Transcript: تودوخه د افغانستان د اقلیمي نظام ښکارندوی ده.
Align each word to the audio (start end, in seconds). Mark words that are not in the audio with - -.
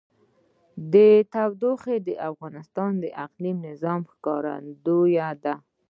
تودوخه 1.33 1.95
د 2.07 2.09
افغانستان 2.31 2.91
د 3.03 3.05
اقلیمي 3.25 3.61
نظام 3.67 4.01
ښکارندوی 4.11 5.15
ده. 5.43 5.53